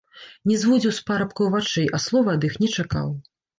Не 0.51 0.55
зводзіў 0.63 0.93
з 0.99 1.03
парабкоў 1.09 1.53
вачэй, 1.57 1.87
а 1.99 2.01
слова 2.07 2.29
ад 2.39 2.51
іх 2.51 2.59
не 2.65 2.73
чакаў. 2.77 3.17